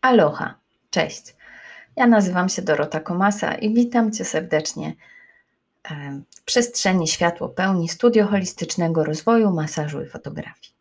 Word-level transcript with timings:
Aloha, 0.00 0.54
cześć. 0.90 1.36
Ja 1.96 2.06
nazywam 2.06 2.48
się 2.48 2.62
Dorota 2.62 3.00
Komasa 3.00 3.54
i 3.54 3.74
witam 3.74 4.12
Cię 4.12 4.24
serdecznie 4.24 4.94
w 6.36 6.42
przestrzeni 6.44 7.08
światło 7.08 7.48
pełni 7.48 7.88
studio 7.88 8.26
holistycznego 8.26 9.04
rozwoju, 9.04 9.50
masażu 9.50 10.02
i 10.02 10.06
fotografii. 10.06 10.74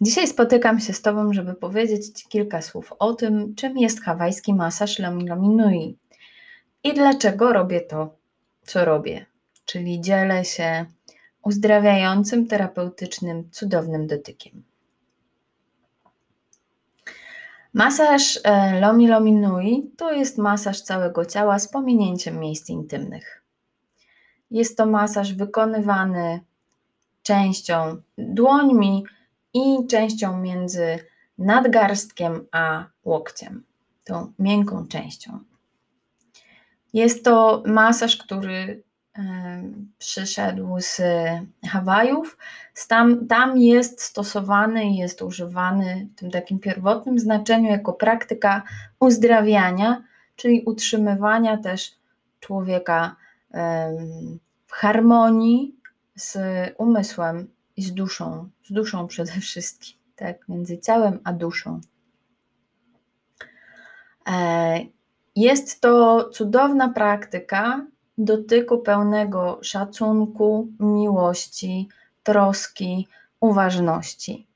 Dzisiaj 0.00 0.28
spotykam 0.28 0.80
się 0.80 0.92
z 0.92 1.02
Tobą, 1.02 1.32
żeby 1.32 1.54
powiedzieć 1.54 2.06
Ci 2.06 2.28
kilka 2.28 2.62
słów 2.62 2.92
o 2.98 3.14
tym, 3.14 3.54
czym 3.54 3.78
jest 3.78 4.02
hawajski 4.02 4.54
masaż 4.54 4.98
Lomi 4.98 5.28
Lomi 5.28 5.48
Nui 5.48 5.98
i 6.84 6.94
dlaczego 6.94 7.52
robię 7.52 7.80
to, 7.80 8.16
co 8.62 8.84
robię, 8.84 9.26
czyli 9.64 10.00
dzielę 10.00 10.44
się 10.44 10.86
uzdrawiającym, 11.42 12.46
terapeutycznym, 12.46 13.50
cudownym 13.50 14.06
dotykiem. 14.06 14.62
Masaż 17.76 18.40
e, 18.44 18.80
Lomi 18.80 19.08
Lomi 19.08 19.32
Nui 19.32 19.90
to 19.96 20.12
jest 20.12 20.38
masaż 20.38 20.80
całego 20.80 21.24
ciała 21.24 21.58
z 21.58 21.68
pominięciem 21.68 22.40
miejsc 22.40 22.70
intymnych. 22.70 23.42
Jest 24.50 24.76
to 24.76 24.86
masaż 24.86 25.34
wykonywany 25.34 26.40
częścią 27.22 27.96
dłońmi 28.18 29.04
i 29.54 29.86
częścią 29.90 30.40
między 30.40 30.98
nadgarstkiem 31.38 32.46
a 32.52 32.84
łokciem, 33.04 33.64
tą 34.04 34.32
miękką 34.38 34.86
częścią. 34.88 35.38
Jest 36.92 37.24
to 37.24 37.62
masaż, 37.66 38.16
który 38.16 38.82
przyszedł 39.98 40.76
z 40.78 41.00
Hawajów. 41.68 42.38
Tam, 42.88 43.26
tam 43.26 43.58
jest 43.58 44.02
stosowany 44.02 44.90
jest 44.90 45.22
używany 45.22 46.08
w 46.16 46.18
tym 46.18 46.30
takim 46.30 46.58
pierwotnym 46.58 47.18
znaczeniu 47.18 47.70
jako 47.70 47.92
praktyka 47.92 48.62
uzdrawiania, 49.00 50.02
czyli 50.36 50.62
utrzymywania 50.66 51.56
też 51.56 51.92
człowieka 52.40 53.16
w 54.66 54.72
harmonii 54.72 55.76
z 56.14 56.38
umysłem 56.78 57.48
i 57.76 57.82
z 57.82 57.94
duszą, 57.94 58.48
z 58.64 58.72
duszą 58.72 59.06
przede 59.06 59.32
wszystkim, 59.40 59.96
tak, 60.16 60.48
między 60.48 60.78
ciałem 60.78 61.18
a 61.24 61.32
duszą. 61.32 61.80
E, 64.28 64.78
jest 65.36 65.80
to 65.80 66.24
cudowna 66.32 66.88
praktyka, 66.88 67.86
dotyku 68.18 68.78
pełnego 68.78 69.58
szacunku, 69.62 70.68
miłości, 70.80 71.88
troski, 72.22 73.08
uważności. 73.40 74.46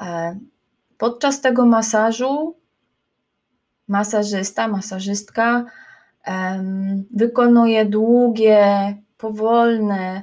E, 0.00 0.38
podczas 0.98 1.40
tego 1.40 1.66
masażu 1.66 2.56
masażysta, 3.88 4.68
masażystka 4.68 5.64
wykonuje 7.10 7.84
długie, 7.84 8.96
powolne, 9.16 10.22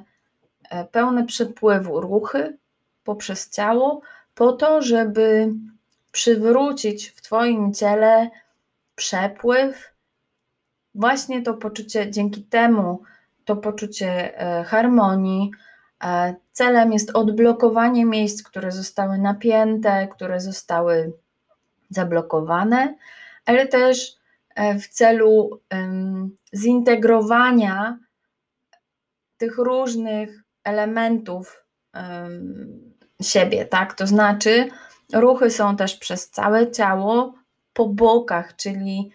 e, 0.69 0.85
pełne 0.85 1.25
przepływu 1.25 2.01
ruchy 2.01 2.57
poprzez 3.03 3.49
ciało, 3.49 4.01
po 4.35 4.53
to, 4.53 4.81
żeby 4.81 5.53
przywrócić 6.11 7.07
w 7.09 7.21
Twoim 7.21 7.73
ciele 7.73 8.29
przepływ, 8.95 9.90
właśnie 10.95 11.41
to 11.41 11.53
poczucie, 11.53 12.11
dzięki 12.11 12.43
temu 12.43 13.03
to 13.45 13.55
poczucie 13.55 14.39
e, 14.39 14.63
harmonii, 14.63 15.51
e, 16.03 16.35
celem 16.51 16.93
jest 16.93 17.09
odblokowanie 17.09 18.05
miejsc, 18.05 18.43
które 18.43 18.71
zostały 18.71 19.17
napięte, 19.17 20.07
które 20.07 20.39
zostały 20.39 21.13
zablokowane, 21.89 22.95
ale 23.45 23.67
też 23.67 24.17
e, 24.55 24.79
w 24.79 24.87
celu 24.87 25.59
zintegrowania 26.55 27.99
tych 29.37 29.57
różnych 29.57 30.43
elementów 30.63 31.65
siebie, 33.21 33.65
tak? 33.65 33.93
To 33.93 34.07
znaczy, 34.07 34.69
ruchy 35.13 35.49
są 35.49 35.75
też 35.75 35.95
przez 35.95 36.29
całe 36.29 36.71
ciało 36.71 37.33
po 37.73 37.89
bokach, 37.89 38.55
czyli 38.55 39.11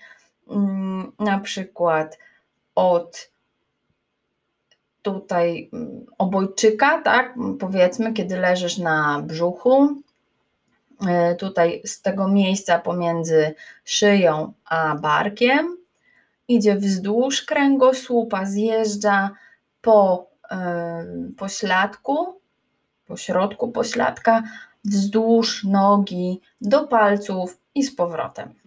na 1.18 1.38
przykład 1.38 2.18
od 2.74 3.30
tutaj 5.02 5.70
mm, 5.72 6.06
obojczyka, 6.18 7.02
tak, 7.02 7.34
powiedzmy, 7.60 8.12
kiedy 8.12 8.36
leżysz 8.36 8.78
na 8.78 9.22
brzuchu, 9.22 10.02
e, 11.08 11.34
tutaj 11.34 11.82
z 11.84 12.02
tego 12.02 12.28
miejsca 12.28 12.78
pomiędzy 12.78 13.54
szyją 13.84 14.52
a 14.64 14.94
barkiem, 14.94 15.76
idzie 16.48 16.76
wzdłuż 16.76 17.42
kręgosłupa, 17.42 18.44
zjeżdża 18.44 19.30
po 19.80 20.26
e, 20.50 21.04
pośladku, 21.38 22.40
po 23.06 23.16
środku 23.16 23.68
pośladka, 23.68 24.42
wzdłuż 24.84 25.64
nogi 25.64 26.40
do 26.60 26.84
palców 26.84 27.58
i 27.74 27.82
z 27.82 27.96
powrotem. 27.96 28.65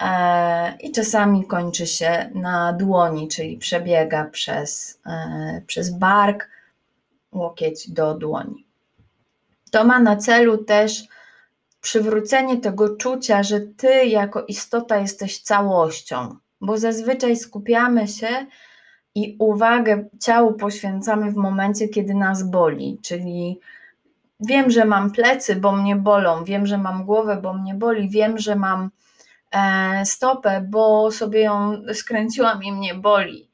E, 0.00 0.76
i 0.80 0.92
czasami 0.92 1.46
kończy 1.46 1.86
się 1.86 2.30
na 2.34 2.72
dłoni, 2.72 3.28
czyli 3.28 3.58
przebiega 3.58 4.24
przez, 4.24 5.00
e, 5.06 5.62
przez 5.66 5.90
bark, 5.90 6.48
łokieć 7.32 7.90
do 7.90 8.14
dłoni. 8.14 8.66
To 9.70 9.84
ma 9.84 10.00
na 10.00 10.16
celu 10.16 10.64
też 10.64 11.04
przywrócenie 11.80 12.56
tego 12.56 12.96
czucia, 12.96 13.42
że 13.42 13.60
ty 13.60 14.06
jako 14.06 14.44
istota 14.44 14.96
jesteś 14.96 15.40
całością, 15.42 16.36
bo 16.60 16.78
zazwyczaj 16.78 17.36
skupiamy 17.36 18.08
się 18.08 18.46
i 19.14 19.36
uwagę 19.38 20.04
ciału 20.20 20.52
poświęcamy 20.52 21.30
w 21.30 21.36
momencie, 21.36 21.88
kiedy 21.88 22.14
nas 22.14 22.42
boli, 22.42 22.98
czyli 23.02 23.60
wiem, 24.40 24.70
że 24.70 24.84
mam 24.84 25.10
plecy, 25.10 25.56
bo 25.56 25.72
mnie 25.72 25.96
bolą, 25.96 26.44
wiem, 26.44 26.66
że 26.66 26.78
mam 26.78 27.04
głowę, 27.04 27.38
bo 27.42 27.52
mnie 27.52 27.74
boli, 27.74 28.08
wiem, 28.08 28.38
że 28.38 28.56
mam 28.56 28.90
stopę, 30.04 30.66
bo 30.68 31.10
sobie 31.10 31.40
ją 31.40 31.82
skręciłam 31.94 32.62
i 32.62 32.72
mnie 32.72 32.94
boli. 32.94 33.48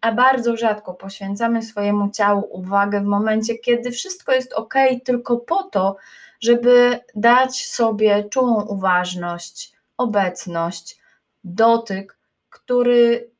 A 0.00 0.12
bardzo 0.12 0.56
rzadko 0.56 0.94
poświęcamy 0.94 1.62
swojemu 1.62 2.10
ciału 2.10 2.48
uwagę 2.50 3.00
w 3.00 3.04
momencie, 3.04 3.58
kiedy 3.58 3.90
wszystko 3.90 4.32
jest 4.32 4.52
ok, 4.52 4.74
tylko 5.04 5.36
po 5.36 5.62
to, 5.62 5.96
żeby 6.40 7.00
dać 7.14 7.66
sobie 7.66 8.24
czułą 8.24 8.62
uważność, 8.62 9.72
obecność, 9.96 10.98
dotyk, 11.44 12.18
który 12.50 13.30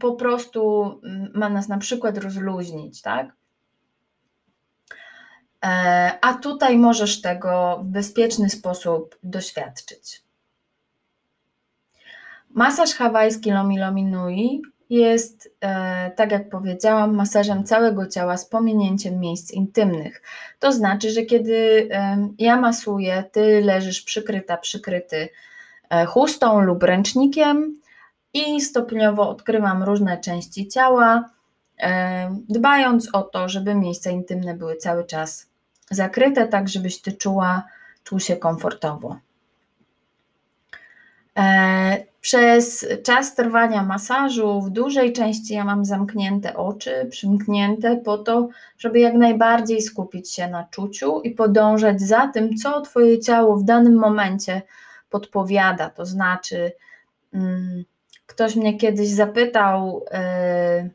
po 0.00 0.12
prostu 0.12 0.90
ma 1.34 1.48
nas 1.48 1.68
na 1.68 1.78
przykład 1.78 2.18
rozluźnić, 2.18 3.02
tak? 3.02 3.32
E, 5.64 6.18
a 6.20 6.34
tutaj 6.34 6.78
możesz 6.78 7.20
tego 7.20 7.80
w 7.82 7.84
bezpieczny 7.84 8.50
sposób 8.50 9.18
doświadczyć. 9.22 10.21
Masaż 12.54 12.94
hawajski 12.94 13.50
Lomi 13.50 13.78
Lomi 13.78 14.04
Nui 14.04 14.62
jest, 14.90 15.54
e, 15.60 16.10
tak 16.10 16.32
jak 16.32 16.48
powiedziałam, 16.48 17.14
masażem 17.14 17.64
całego 17.64 18.06
ciała 18.06 18.36
z 18.36 18.46
pominięciem 18.46 19.20
miejsc 19.20 19.52
intymnych. 19.52 20.22
To 20.58 20.72
znaczy, 20.72 21.10
że 21.10 21.22
kiedy 21.22 21.88
ja 22.38 22.56
masuję, 22.56 23.24
ty 23.32 23.60
leżysz 23.64 24.02
przykryta, 24.02 24.56
przykryty 24.56 25.28
e, 25.90 26.04
chustą 26.04 26.60
lub 26.60 26.82
ręcznikiem 26.82 27.80
i 28.34 28.60
stopniowo 28.60 29.28
odkrywam 29.28 29.82
różne 29.82 30.20
części 30.20 30.68
ciała, 30.68 31.30
e, 31.78 32.36
dbając 32.48 33.08
o 33.14 33.22
to, 33.22 33.48
żeby 33.48 33.74
miejsca 33.74 34.10
intymne 34.10 34.54
były 34.54 34.76
cały 34.76 35.04
czas 35.04 35.46
zakryte, 35.90 36.48
tak 36.48 36.68
żebyś 36.68 37.00
ty 37.00 37.12
czuła, 37.12 37.62
czuł 38.04 38.20
się 38.20 38.36
komfortowo. 38.36 39.16
Przez 42.22 42.86
czas 43.04 43.34
trwania 43.34 43.82
masażu 43.82 44.60
w 44.60 44.70
dużej 44.70 45.12
części 45.12 45.54
ja 45.54 45.64
mam 45.64 45.84
zamknięte 45.84 46.56
oczy, 46.56 47.06
przymknięte 47.10 47.96
po 47.96 48.18
to, 48.18 48.48
żeby 48.78 49.00
jak 49.00 49.14
najbardziej 49.14 49.82
skupić 49.82 50.32
się 50.34 50.48
na 50.48 50.64
czuciu 50.70 51.20
i 51.20 51.30
podążać 51.30 52.00
za 52.00 52.28
tym, 52.28 52.56
co 52.56 52.80
Twoje 52.80 53.20
ciało 53.20 53.56
w 53.56 53.64
danym 53.64 53.94
momencie 53.94 54.62
podpowiada. 55.10 55.90
To 55.90 56.06
znaczy, 56.06 56.72
mm, 57.34 57.84
ktoś 58.26 58.56
mnie 58.56 58.78
kiedyś 58.78 59.08
zapytał, 59.08 60.04
yy, 60.12 60.90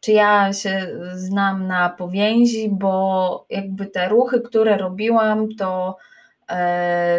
czy 0.00 0.12
ja 0.12 0.52
się 0.52 0.86
znam 1.14 1.66
na 1.66 1.88
powięzi, 1.88 2.68
bo 2.72 3.46
jakby 3.50 3.86
te 3.86 4.08
ruchy, 4.08 4.40
które 4.40 4.76
robiłam, 4.76 5.48
to, 5.58 5.96
yy, 6.50 6.56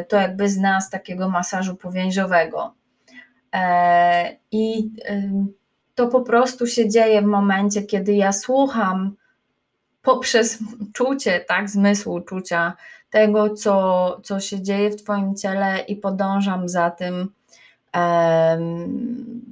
to 0.06 0.18
jakby 0.18 0.50
z 0.50 0.90
takiego 0.92 1.30
masażu 1.30 1.76
powięziowego. 1.76 2.74
E, 3.54 4.38
I 4.52 4.92
to 5.96 6.08
po 6.08 6.22
prostu 6.22 6.68
się 6.68 6.90
dzieje 6.90 7.22
w 7.22 7.26
momencie, 7.26 7.82
kiedy 7.82 8.14
ja 8.14 8.32
słucham 8.32 9.16
poprzez 10.02 10.60
czucie, 10.94 11.40
tak, 11.40 11.70
zmysłu 11.70 12.22
czucia, 12.22 12.74
tego, 13.10 13.50
co, 13.50 14.20
co 14.24 14.40
się 14.40 14.62
dzieje 14.62 14.90
w 14.90 15.04
Twoim 15.04 15.36
ciele 15.36 15.80
i 15.80 15.96
podążam 15.96 16.70
za 16.70 16.92
tym 16.92 17.30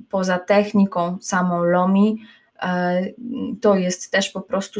poza 0.09 0.39
techniką 0.39 1.17
samą 1.21 1.63
Lomi. 1.63 2.17
E, 2.61 3.05
to 3.61 3.75
jest 3.75 4.11
też 4.11 4.29
po 4.29 4.41
prostu 4.41 4.79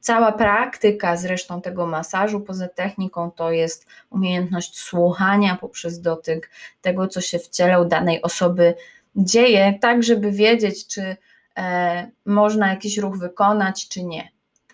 cała 0.00 0.32
praktyka 0.32 1.16
zresztą 1.16 1.60
tego 1.60 1.86
masażu 1.86 2.40
poza 2.40 2.68
techniką 2.68 3.30
to 3.30 3.50
jest 3.50 3.86
umiejętność 4.10 4.78
słuchania 4.78 5.56
poprzez 5.56 6.00
dotyk 6.00 6.50
tego, 6.82 7.08
co 7.08 7.20
się 7.20 7.38
w 7.38 7.48
ciele 7.48 7.80
u 7.80 7.84
danej 7.84 8.22
osoby 8.22 8.74
dzieje, 9.16 9.78
tak 9.80 10.02
żeby 10.02 10.32
wiedzieć, 10.32 10.86
czy 10.86 11.16
e, 11.56 12.10
można 12.26 12.68
jakiś 12.68 12.98
ruch 12.98 13.18
wykonać, 13.18 13.88
czy 13.88 14.04
nie. 14.04 14.28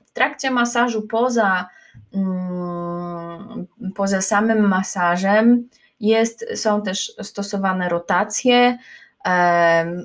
W 0.06 0.10
trakcie 0.12 0.50
masażu 0.50 1.02
poza, 1.02 1.68
mm, 2.14 3.66
poza 3.94 4.20
samym 4.20 4.68
masażem 4.68 5.68
jest, 6.00 6.46
są 6.54 6.82
też 6.82 7.12
stosowane 7.22 7.88
rotacje, 7.88 8.78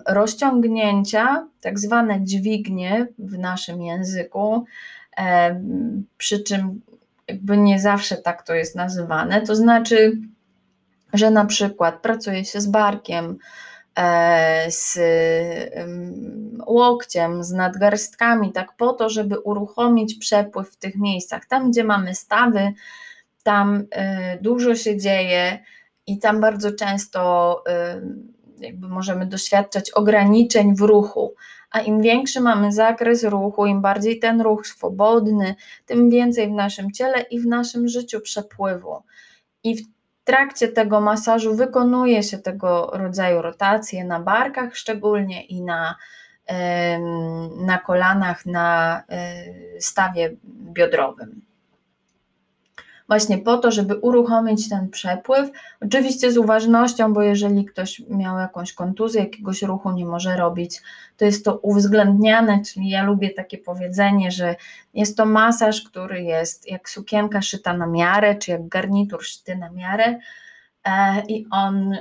rozciągnięcia, 0.08 1.48
tak 1.62 1.80
zwane 1.80 2.24
dźwignie 2.24 3.08
w 3.20 3.38
naszym 3.38 3.82
języku, 3.82 4.66
przy 6.18 6.44
czym 6.44 6.82
jakby 7.28 7.58
nie 7.58 7.80
zawsze 7.80 8.18
tak 8.18 8.44
to 8.44 8.54
jest 8.54 8.76
nazywane, 8.76 9.42
to 9.42 9.56
znaczy, 9.56 10.18
że 11.14 11.32
na 11.32 11.46
przykład 11.46 12.02
pracuje 12.02 12.46
się 12.46 12.62
z 12.62 12.68
barkiem, 12.68 13.38
e, 13.98 14.72
z 14.72 15.00
łokciem, 16.68 17.44
z 17.44 17.52
nadgarstkami, 17.52 18.52
tak 18.52 18.76
po 18.78 18.94
to, 18.94 19.10
żeby 19.10 19.40
uruchomić 19.40 20.16
przepływ 20.16 20.70
w 20.70 20.78
tych 20.78 20.96
miejscach. 20.96 21.46
Tam, 21.46 21.72
gdzie 21.72 21.84
mamy 21.84 22.16
stawy, 22.16 22.74
tam 23.44 23.84
e, 23.92 24.38
dużo 24.42 24.76
się 24.76 24.98
dzieje 24.98 25.60
i 26.08 26.20
tam 26.20 26.42
bardzo 26.42 26.72
często 26.72 27.64
jakby 28.62 28.88
możemy 28.88 29.26
doświadczać 29.26 29.92
ograniczeń 29.92 30.76
w 30.76 30.82
ruchu. 30.82 31.34
A 31.72 31.80
im 31.80 32.02
większy 32.02 32.42
mamy 32.42 32.72
zakres 32.72 33.24
ruchu, 33.24 33.66
im 33.66 33.82
bardziej 33.82 34.20
ten 34.20 34.42
ruch 34.42 34.68
swobodny, 34.68 35.56
tym 35.86 36.10
więcej 36.10 36.48
w 36.48 36.52
naszym 36.52 36.92
ciele 36.92 37.22
i 37.22 37.40
w 37.40 37.46
naszym 37.46 37.88
życiu 37.88 38.22
przepływu. 38.22 39.04
I 39.64 39.76
w 39.76 39.82
trakcie 40.24 40.68
tego 40.68 41.02
masażu 41.02 41.56
wykonuje 41.56 42.24
się 42.24 42.38
tego 42.38 42.92
rodzaju 42.94 43.42
rotacje 43.42 44.06
na 44.06 44.20
barkach 44.20 44.76
szczególnie 44.76 45.46
i 45.46 45.62
na, 45.62 45.96
na 47.58 47.78
kolanach, 47.78 48.46
na 48.46 48.98
e, 49.10 49.44
stawie 49.80 50.36
biodrowym 50.74 51.51
właśnie 53.12 53.38
po 53.38 53.58
to, 53.58 53.72
żeby 53.72 53.96
uruchomić 53.96 54.70
ten 54.70 54.90
przepływ. 54.90 55.50
Oczywiście 55.82 56.32
z 56.32 56.38
uważnością, 56.38 57.14
bo 57.14 57.22
jeżeli 57.22 57.66
ktoś 57.66 58.02
miał 58.10 58.40
jakąś 58.40 58.74
kontuzję, 58.74 59.22
jakiegoś 59.22 59.62
ruchu 59.62 59.92
nie 59.92 60.06
może 60.06 60.38
robić, 60.38 60.82
to 61.18 61.26
jest 61.26 61.46
to 61.46 61.58
uwzględniane, 61.58 62.62
czyli 62.66 62.90
ja 62.90 63.04
lubię 63.04 63.30
takie 63.30 63.58
powiedzenie, 63.58 64.32
że 64.32 64.56
jest 64.94 65.18
to 65.18 65.26
masaż, 65.26 65.82
który 65.82 66.24
jest 66.24 66.72
jak 66.72 66.90
sukienka 66.90 67.42
szyta 67.42 67.74
na 67.74 67.88
miarę, 67.88 68.36
czy 68.36 68.52
jak 68.52 68.68
garnitur 68.68 69.26
szyty 69.26 69.56
na 69.56 69.70
miarę. 69.70 70.20
E, 70.86 71.24
I 71.28 71.48
on 71.52 71.96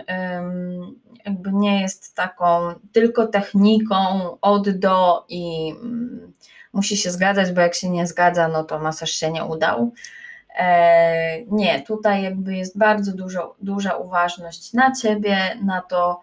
jakby 1.24 1.52
nie 1.52 1.80
jest 1.80 2.14
taką 2.14 2.74
tylko 2.92 3.26
techniką 3.26 3.96
od 4.40 4.70
do 4.70 5.24
i 5.28 5.74
mm, 5.82 6.32
musi 6.72 6.96
się 6.96 7.10
zgadzać, 7.10 7.52
bo 7.52 7.60
jak 7.60 7.74
się 7.74 7.90
nie 7.90 8.06
zgadza, 8.06 8.48
no 8.48 8.64
to 8.64 8.78
masaż 8.78 9.10
się 9.10 9.30
nie 9.30 9.44
udał. 9.44 9.92
E, 10.58 11.42
nie, 11.46 11.82
tutaj 11.82 12.22
jakby 12.22 12.56
jest 12.56 12.78
bardzo 12.78 13.12
dużo, 13.12 13.54
duża 13.62 13.96
uważność 13.96 14.72
na 14.72 14.92
ciebie, 14.92 15.38
na 15.64 15.80
to, 15.80 16.20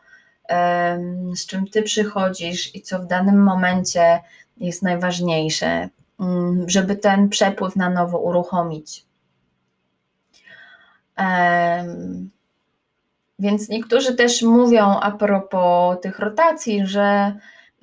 z 1.36 1.46
czym 1.46 1.68
ty 1.68 1.84
przychodzisz 1.84 2.76
i 2.76 2.82
co 2.82 3.00
w 3.00 3.06
danym 3.06 3.44
momencie 3.44 4.20
jest 4.58 4.84
najważniejsze, 4.84 5.90
mm, 6.20 6.70
żeby 6.70 6.96
ten 6.96 7.30
przepływ 7.30 7.76
na 7.76 7.90
nowo 7.90 8.20
uruchomić. 8.20 9.06
Więc 13.40 13.70
niektórzy 13.70 14.16
też 14.16 14.42
mówią 14.42 15.00
a 15.00 15.12
propos 15.12 15.98
tych 16.02 16.20
rotacji, 16.20 16.86
że 16.86 17.34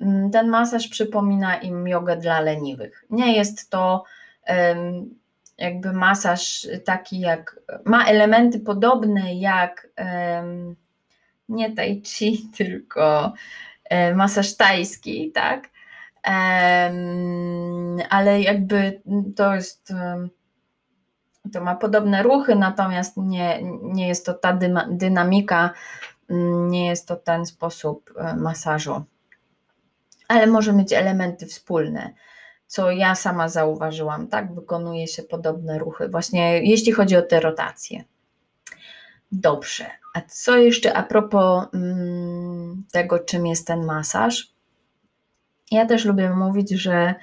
mm, 0.01 0.31
ten 0.31 0.47
masaż 0.47 0.87
przypomina 0.87 1.55
im 1.55 1.87
jogę 1.87 2.17
dla 2.17 2.39
leniwych. 2.39 3.05
Nie 3.09 3.35
jest 3.35 3.69
to 3.69 4.03
jakby 5.57 5.93
masaż 5.93 6.67
taki 6.85 7.19
jak, 7.19 7.59
ma 7.85 8.05
elementy 8.05 8.59
podobne 8.59 9.35
jak 9.35 9.87
nie 11.49 11.75
tai 11.75 12.01
chi, 12.01 12.41
tylko 12.57 13.33
e, 13.89 14.15
masaż 14.15 14.55
tajski, 14.55 15.31
tak? 15.31 15.69
ale 18.09 18.41
jakby 18.41 19.01
to 19.35 19.55
jest, 19.55 19.93
to 21.53 21.61
ma 21.61 21.75
podobne 21.75 22.23
ruchy, 22.23 22.55
natomiast 22.55 23.17
nie, 23.17 23.59
nie 23.81 24.07
jest 24.07 24.25
to 24.25 24.33
ta 24.33 24.59
dynamika, 24.89 25.73
nie 26.69 26.87
jest 26.87 27.07
to 27.07 27.15
ten 27.15 27.45
sposób 27.45 28.13
e, 28.17 28.35
masażu, 28.35 29.03
ale 30.27 30.47
może 30.47 30.73
mieć 30.73 30.93
elementy 30.93 31.45
wspólne 31.45 32.13
co 32.67 32.91
ja 32.91 33.15
sama 33.15 33.49
zauważyłam, 33.49 34.27
tak? 34.27 34.55
Wykonuje 34.55 35.07
się 35.07 35.23
podobne 35.23 35.79
ruchy, 35.79 36.09
właśnie 36.09 36.63
jeśli 36.63 36.91
chodzi 36.91 37.15
o 37.17 37.21
te 37.21 37.39
rotacje. 37.39 38.03
Dobrze, 39.31 39.85
a 40.13 40.21
co 40.21 40.57
jeszcze 40.57 40.93
a 40.93 41.03
propos 41.03 41.65
mm, 41.73 42.83
tego, 42.91 43.19
czym 43.19 43.47
jest 43.47 43.67
ten 43.67 43.85
masaż? 43.85 44.53
Ja 45.71 45.85
też 45.85 46.05
lubię 46.05 46.29
mówić, 46.29 46.69
że 46.69 47.15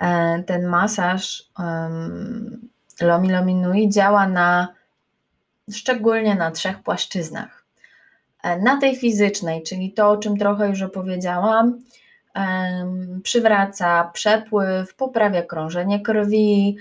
e, 0.00 0.42
ten 0.42 0.66
masaż 0.66 1.42
um, 1.58 2.68
Lomi 3.00 3.30
Lomi 3.30 3.54
Nui 3.54 3.88
działa 3.88 4.28
na 4.28 4.74
szczególnie 5.72 6.34
na 6.34 6.50
trzech 6.50 6.82
płaszczyznach. 6.82 7.64
E, 8.42 8.58
na 8.58 8.80
tej 8.80 8.96
fizycznej, 8.96 9.62
czyli 9.62 9.92
to, 9.92 10.10
o 10.10 10.16
czym 10.16 10.36
trochę 10.36 10.68
już 10.68 10.82
opowiedziałam, 10.82 11.80
przywraca 13.22 14.10
przepływ, 14.14 14.94
poprawia 14.94 15.42
krążenie 15.42 16.00
krwi, 16.00 16.76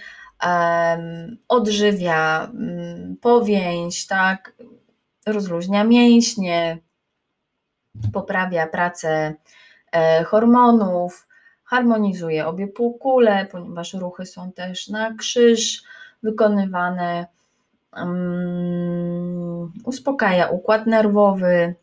odżywia 1.48 2.44
mm, 2.44 3.18
powięź, 3.22 4.08
tak, 4.08 4.54
rozluźnia 5.26 5.84
mięśnie, 5.84 6.78
poprawia 8.14 8.68
pracę 8.68 9.34
e, 9.92 10.24
hormonów, 10.24 11.28
harmonizuje 11.64 12.48
obie 12.48 12.68
półkule, 12.68 13.46
ponieważ 13.52 13.94
ruchy 13.94 14.26
są 14.26 14.52
też 14.52 14.88
na 14.88 15.14
krzyż 15.14 15.84
wykonywane, 16.24 17.26
uspokaja 19.84 20.48
układ 20.48 20.88
nerwowy, 20.88 21.76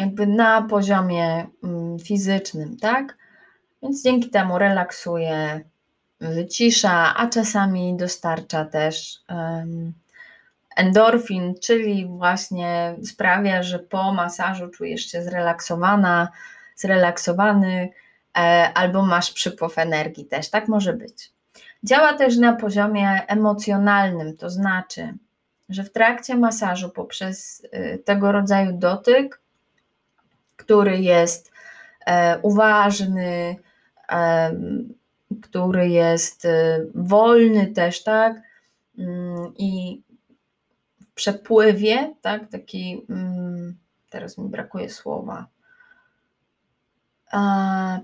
jakby 0.00 0.26
na 0.26 0.62
poziomie 0.62 1.46
mm, 1.64 1.98
fizycznym, 1.98 2.76
tak? 2.76 3.16
Więc 3.82 4.02
dzięki 4.02 4.30
temu 4.30 4.58
relaksuje, 4.58 5.60
wycisza, 6.20 7.14
a 7.16 7.26
czasami 7.26 7.96
dostarcza 7.96 8.64
też 8.64 9.22
endorfin, 10.76 11.54
czyli 11.62 12.06
właśnie 12.06 12.96
sprawia, 13.04 13.62
że 13.62 13.78
po 13.78 14.12
masażu 14.12 14.68
czujesz 14.68 15.00
się 15.00 15.22
zrelaksowana, 15.22 16.28
zrelaksowany 16.76 17.90
e, 18.38 18.70
albo 18.74 19.02
masz 19.02 19.32
przypływ 19.32 19.78
energii 19.78 20.24
też, 20.24 20.50
tak 20.50 20.68
może 20.68 20.92
być. 20.92 21.32
Działa 21.84 22.12
też 22.12 22.36
na 22.36 22.52
poziomie 22.52 23.22
emocjonalnym, 23.26 24.36
to 24.36 24.50
znaczy, 24.50 25.14
że 25.68 25.84
w 25.84 25.92
trakcie 25.92 26.36
masażu 26.36 26.90
poprzez 26.90 27.64
y, 27.74 28.02
tego 28.04 28.32
rodzaju 28.32 28.72
dotyk 28.72 29.40
który 30.68 30.98
jest 30.98 31.52
e, 32.06 32.38
uważny, 32.42 33.56
e, 34.12 34.56
który 35.42 35.88
jest 35.88 36.44
e, 36.44 36.84
wolny 36.94 37.66
też, 37.66 38.02
tak? 38.02 38.42
Mm, 38.98 39.52
I 39.58 40.02
w 41.00 41.12
przepływie, 41.14 42.14
tak? 42.22 42.50
Taki, 42.50 43.06
mm, 43.10 43.76
teraz 44.10 44.38
mi 44.38 44.48
brakuje 44.48 44.90
słowa, 44.90 45.46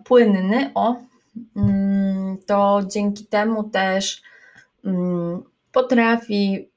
płynny, 0.04 0.70
o, 0.74 0.96
mm, 1.56 2.38
to 2.46 2.80
dzięki 2.86 3.26
temu 3.26 3.64
też 3.64 4.22
potrafi 5.72 6.68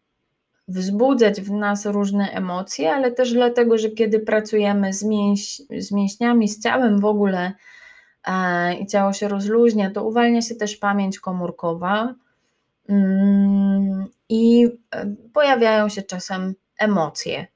wzbudzać 0.67 1.41
w 1.41 1.51
nas 1.51 1.85
różne 1.85 2.31
emocje, 2.31 2.93
ale 2.93 3.11
też 3.11 3.33
dlatego, 3.33 3.77
że 3.77 3.89
kiedy 3.89 4.19
pracujemy 4.19 4.93
z, 4.93 5.03
mięś, 5.03 5.61
z 5.77 5.91
mięśniami, 5.91 6.47
z 6.49 6.63
ciałem 6.63 6.99
w 6.99 7.05
ogóle 7.05 7.53
e, 8.27 8.73
i 8.73 8.87
ciało 8.87 9.13
się 9.13 9.27
rozluźnia, 9.27 9.91
to 9.91 10.03
uwalnia 10.03 10.41
się 10.41 10.55
też 10.55 10.77
pamięć 10.77 11.19
komórkowa. 11.19 12.15
Mm, 12.89 14.07
I 14.29 14.67
pojawiają 15.33 15.89
się 15.89 16.01
czasem 16.01 16.55
emocje 16.79 17.47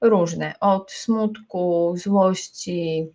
różne, 0.00 0.54
od 0.60 0.92
smutku, 0.92 1.94
złości, 1.96 3.12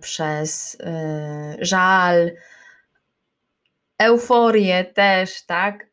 przez 0.00 0.78
żal, 1.60 2.30
euforię 3.98 4.84
też, 4.84 5.46
tak? 5.46 5.86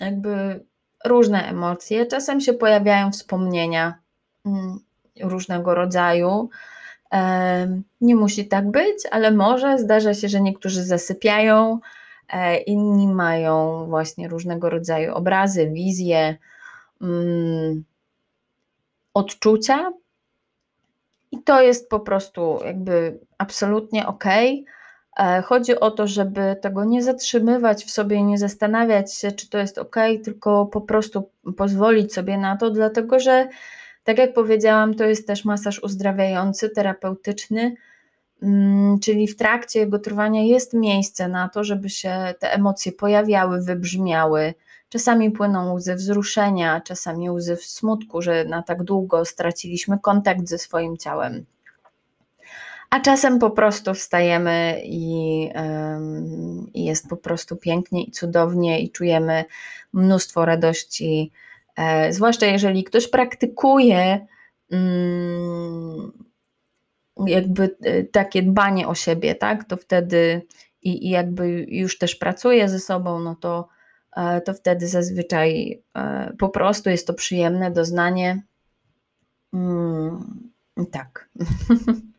Jakby 0.00 0.64
różne 1.04 1.48
emocje. 1.48 2.06
Czasem 2.06 2.40
się 2.40 2.52
pojawiają 2.52 3.12
wspomnienia 3.12 3.94
mm, 4.46 4.78
różnego 5.20 5.74
rodzaju. 5.74 6.48
Nie 8.00 8.16
musi 8.16 8.48
tak 8.48 8.70
być, 8.70 9.06
ale 9.10 9.30
może 9.30 9.78
zdarza 9.78 10.14
się, 10.14 10.28
że 10.28 10.40
niektórzy 10.40 10.84
zasypiają, 10.84 11.80
e, 12.28 12.56
inni 12.56 13.08
mają 13.08 13.86
właśnie 13.86 14.28
różnego 14.28 14.70
rodzaju 14.70 15.14
obrazy, 15.14 15.70
wizje, 15.70 16.36
mm, 17.02 17.84
odczucia. 19.14 19.92
I 21.32 21.42
to 21.42 21.62
jest 21.62 21.88
po 21.88 22.00
prostu 22.00 22.60
jakby 22.64 23.20
absolutnie 23.38 24.06
ok. 24.06 24.24
E, 24.26 24.64
chodzi 25.44 25.80
o 25.80 25.90
to, 25.90 26.06
żeby 26.06 26.56
tego 26.60 26.84
nie 26.84 27.02
zatrzymywać 27.02 27.84
w 27.84 27.90
sobie 27.90 28.22
nie 28.22 28.38
zastanawiać 28.38 29.14
się, 29.14 29.32
czy 29.32 29.50
to 29.50 29.58
jest 29.58 29.78
ok, 29.78 29.96
tylko 30.24 30.66
po 30.66 30.80
prostu 30.80 31.30
pozwolić 31.56 32.14
sobie 32.14 32.38
na 32.38 32.56
to, 32.56 32.70
dlatego 32.70 33.20
że, 33.20 33.48
tak 34.04 34.18
jak 34.18 34.34
powiedziałam, 34.34 34.94
to 34.94 35.04
jest 35.04 35.26
też 35.26 35.44
masaż 35.44 35.82
uzdrawiający, 35.82 36.70
terapeutyczny, 36.70 37.74
mm, 38.42 38.98
czyli 38.98 39.28
w 39.28 39.36
trakcie 39.36 39.78
jego 39.80 39.98
trwania 39.98 40.42
jest 40.42 40.74
miejsce 40.74 41.28
na 41.28 41.48
to, 41.48 41.64
żeby 41.64 41.90
się 41.90 42.34
te 42.38 42.52
emocje 42.52 42.92
pojawiały, 42.92 43.62
wybrzmiały. 43.62 44.54
Czasami 44.88 45.30
płyną 45.30 45.74
łzy 45.74 45.94
wzruszenia, 45.94 46.80
czasami 46.80 47.30
łzy 47.30 47.56
smutku, 47.56 48.22
że 48.22 48.44
na 48.44 48.62
tak 48.62 48.82
długo 48.82 49.24
straciliśmy 49.24 49.98
kontakt 49.98 50.48
ze 50.48 50.58
swoim 50.58 50.96
ciałem 50.96 51.44
a 52.92 53.00
czasem 53.00 53.38
po 53.38 53.50
prostu 53.50 53.94
wstajemy 53.94 54.82
i, 54.84 55.48
i, 56.74 56.84
jest 56.84 57.08
po 57.08 57.16
prostu 57.16 57.56
pięknie 57.56 58.04
i 58.04 58.10
cudownie 58.10 58.80
i 58.80 58.90
czujemy 58.90 59.44
mnóstwo 59.92 60.44
radości. 60.44 61.32
E, 61.76 62.12
zwłaszcza 62.12 62.46
jeżeli 62.46 62.84
ktoś 62.84 63.08
praktykuje 63.08 64.26
mm, 64.70 66.12
jakby 67.26 67.76
e, 67.82 68.04
takie 68.04 68.42
dbanie 68.42 68.88
o 68.88 68.94
siebie, 68.94 69.34
tak, 69.34 69.64
to 69.64 69.76
wtedy 69.76 70.46
i, 70.82 71.06
i 71.06 71.10
jakby 71.10 71.66
już 71.68 71.98
też 71.98 72.14
pracuje 72.14 72.68
ze 72.68 72.80
sobą, 72.80 73.20
no 73.20 73.34
to, 73.34 73.68
e, 74.16 74.40
to 74.40 74.54
wtedy 74.54 74.88
zazwyczaj 74.88 75.82
po 76.38 76.48
prostu 76.48 76.90
jest 76.90 77.06
to 77.06 77.14
przyjemne 77.14 77.70
doznanie. 77.70 78.42
Mm, 79.52 80.50
tak. 80.90 81.28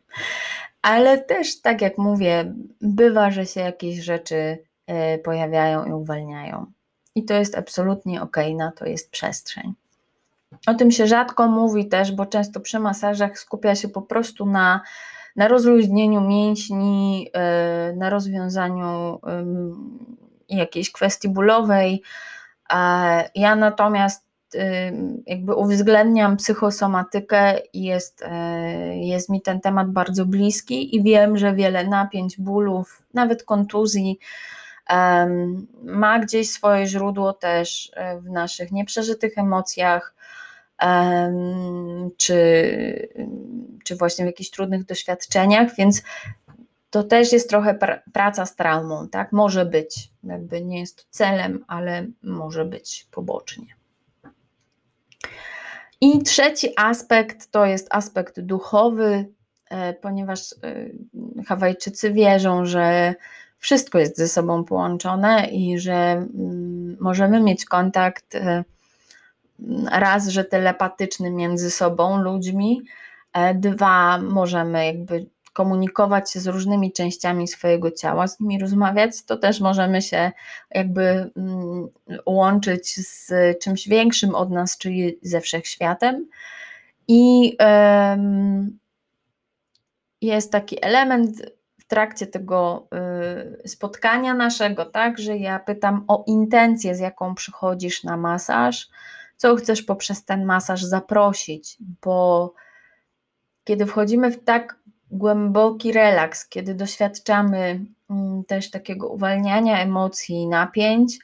ale 0.84 1.18
też, 1.18 1.60
tak 1.60 1.82
jak 1.82 1.98
mówię, 1.98 2.54
bywa, 2.80 3.30
że 3.30 3.46
się 3.46 3.60
jakieś 3.60 3.98
rzeczy 3.98 4.58
e, 4.86 5.18
pojawiają 5.18 5.84
i 5.84 5.92
uwalniają. 5.92 6.66
I 7.14 7.24
to 7.24 7.34
jest 7.34 7.58
absolutnie 7.58 8.22
ok, 8.22 8.36
na 8.56 8.72
to 8.72 8.86
jest 8.86 9.10
przestrzeń. 9.10 9.74
O 10.66 10.74
tym 10.74 10.90
się 10.90 11.06
rzadko 11.06 11.48
mówi 11.48 11.88
też, 11.88 12.12
bo 12.12 12.26
często 12.26 12.60
przy 12.60 12.78
masażach 12.78 13.38
skupia 13.38 13.74
się 13.74 13.88
po 13.88 14.02
prostu 14.02 14.46
na, 14.46 14.80
na 15.36 15.48
rozluźnieniu 15.48 16.20
mięśni, 16.20 17.30
e, 17.32 17.92
na 17.96 18.10
rozwiązaniu 18.10 19.20
jakiejś 20.48 20.92
kwestii 20.92 21.28
bólowej. 21.28 22.02
Ja 23.34 23.56
natomiast 23.56 24.23
jakby 25.26 25.54
uwzględniam 25.54 26.36
psychosomatykę 26.36 27.58
i 27.72 27.82
jest, 27.82 28.22
e, 28.22 28.98
jest 28.98 29.28
mi 29.28 29.42
ten 29.42 29.60
temat 29.60 29.90
bardzo 29.90 30.26
bliski 30.26 30.96
i 30.96 31.02
wiem, 31.02 31.38
że 31.38 31.54
wiele 31.54 31.86
napięć, 31.88 32.40
bólów, 32.40 33.02
nawet 33.14 33.42
kontuzji 33.42 34.18
ma 35.82 36.18
gdzieś 36.18 36.50
swoje 36.50 36.86
źródło 36.86 37.32
też 37.32 37.90
e, 37.94 38.20
w 38.20 38.30
naszych 38.30 38.72
nieprzeżytych 38.72 39.38
emocjach, 39.38 40.14
czy, 42.16 42.38
czy 43.84 43.96
właśnie 43.96 44.24
w 44.24 44.26
jakichś 44.26 44.50
trudnych 44.50 44.84
doświadczeniach, 44.84 45.74
więc 45.78 46.02
to 46.90 47.02
też 47.02 47.32
jest 47.32 47.48
trochę 47.48 47.78
praca 48.12 48.46
z 48.46 48.56
traumą, 48.56 49.08
tak? 49.08 49.32
Może 49.32 49.66
być, 49.66 50.10
jakby 50.24 50.64
nie 50.64 50.80
jest 50.80 50.96
to 50.96 51.04
celem, 51.10 51.64
ale 51.68 52.06
może 52.22 52.64
być 52.64 53.06
pobocznie. 53.10 53.73
I 56.04 56.22
trzeci 56.22 56.68
aspekt 56.76 57.50
to 57.50 57.66
jest 57.66 57.94
aspekt 57.94 58.40
duchowy, 58.40 59.28
e, 59.70 59.94
ponieważ 59.94 60.52
e, 60.52 60.56
Hawajczycy 61.46 62.12
wierzą, 62.12 62.66
że 62.66 63.14
wszystko 63.58 63.98
jest 63.98 64.16
ze 64.16 64.28
sobą 64.28 64.64
połączone 64.64 65.46
i 65.46 65.78
że 65.78 65.92
mm, 65.94 66.96
możemy 67.00 67.40
mieć 67.40 67.64
kontakt 67.64 68.34
e, 68.34 68.64
raz, 69.90 70.28
że 70.28 70.44
telepatyczny 70.44 71.30
między 71.30 71.70
sobą, 71.70 72.22
ludźmi, 72.22 72.82
dwa, 73.54 74.18
możemy 74.18 74.86
jakby 74.86 75.26
komunikować 75.54 76.32
się 76.32 76.40
z 76.40 76.46
różnymi 76.46 76.92
częściami 76.92 77.48
swojego 77.48 77.90
ciała, 77.90 78.26
z 78.26 78.40
nimi 78.40 78.58
rozmawiać, 78.58 79.22
to 79.22 79.36
też 79.36 79.60
możemy 79.60 80.02
się 80.02 80.32
jakby 80.70 81.30
mm, 81.36 81.88
łączyć 82.26 83.08
z 83.08 83.32
czymś 83.62 83.88
większym 83.88 84.34
od 84.34 84.50
nas, 84.50 84.78
czyli 84.78 85.18
ze 85.22 85.40
wszechświatem. 85.40 86.26
I 87.08 87.56
jest 90.20 90.52
taki 90.52 90.84
element 90.84 91.42
w 91.78 91.86
trakcie 91.86 92.26
tego 92.26 92.88
y, 93.64 93.68
spotkania 93.68 94.34
naszego, 94.34 94.84
tak, 94.84 95.18
że 95.18 95.36
ja 95.36 95.58
pytam 95.58 96.04
o 96.08 96.24
intencję, 96.26 96.94
z 96.94 97.00
jaką 97.00 97.34
przychodzisz 97.34 98.04
na 98.04 98.16
masaż, 98.16 98.88
co 99.36 99.56
chcesz 99.56 99.82
poprzez 99.82 100.24
ten 100.24 100.44
masaż 100.44 100.84
zaprosić, 100.84 101.78
bo 102.02 102.54
kiedy 103.64 103.86
wchodzimy 103.86 104.30
w 104.30 104.44
tak 104.44 104.78
głęboki 105.14 105.92
relaks, 105.92 106.48
kiedy 106.48 106.74
doświadczamy 106.74 107.84
mm, 108.10 108.44
też 108.44 108.70
takiego 108.70 109.08
uwalniania 109.08 109.80
emocji 109.80 110.36
i 110.36 110.46
napięć, 110.46 111.18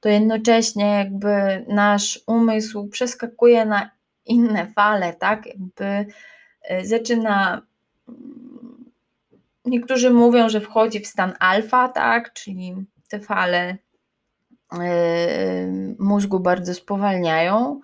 to 0.00 0.08
jednocześnie 0.08 0.86
jakby 0.86 1.64
nasz 1.68 2.20
umysł 2.26 2.88
przeskakuje 2.88 3.64
na 3.64 3.90
inne 4.26 4.66
fale, 4.66 5.12
tak? 5.12 5.46
Jakby 5.46 6.06
e, 6.62 6.84
zaczyna. 6.84 7.62
Mm, 8.08 8.90
niektórzy 9.64 10.10
mówią, 10.10 10.48
że 10.48 10.60
wchodzi 10.60 11.00
w 11.00 11.06
stan 11.06 11.32
alfa, 11.38 11.88
tak? 11.88 12.32
Czyli 12.32 12.74
te 13.08 13.20
fale 13.20 13.76
e, 14.80 15.66
mózgu 15.98 16.40
bardzo 16.40 16.74
spowalniają 16.74 17.80